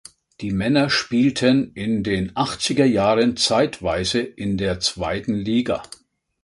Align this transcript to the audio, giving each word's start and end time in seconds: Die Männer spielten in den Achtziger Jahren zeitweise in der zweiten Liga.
Die 0.39 0.49
Männer 0.49 0.89
spielten 0.89 1.73
in 1.75 2.01
den 2.01 2.31
Achtziger 2.35 2.85
Jahren 2.87 3.37
zeitweise 3.37 4.19
in 4.21 4.57
der 4.57 4.79
zweiten 4.79 5.35
Liga. 5.35 5.83